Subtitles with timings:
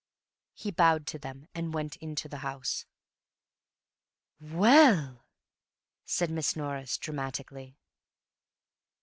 [0.55, 2.87] He bowed to them and went into the house.
[4.39, 5.27] "Well!"
[6.05, 7.77] said Miss Norris dramatically.